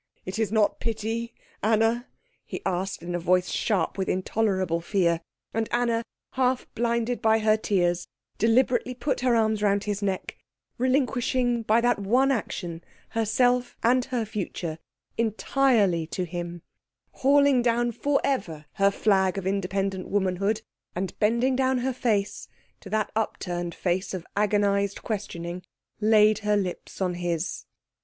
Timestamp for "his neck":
9.83-10.37